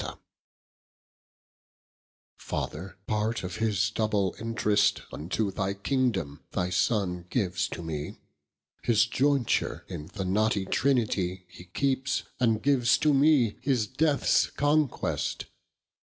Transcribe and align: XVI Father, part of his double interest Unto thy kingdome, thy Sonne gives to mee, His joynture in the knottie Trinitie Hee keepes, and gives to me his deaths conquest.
XVI 0.01 0.17
Father, 2.39 2.97
part 3.05 3.43
of 3.43 3.57
his 3.57 3.91
double 3.91 4.35
interest 4.39 5.03
Unto 5.13 5.51
thy 5.51 5.75
kingdome, 5.75 6.41
thy 6.53 6.71
Sonne 6.71 7.27
gives 7.29 7.67
to 7.67 7.83
mee, 7.83 8.17
His 8.81 9.05
joynture 9.05 9.87
in 9.87 10.07
the 10.07 10.23
knottie 10.25 10.65
Trinitie 10.65 11.45
Hee 11.49 11.65
keepes, 11.65 12.23
and 12.39 12.63
gives 12.63 12.97
to 12.97 13.13
me 13.13 13.57
his 13.61 13.85
deaths 13.85 14.47
conquest. 14.49 15.45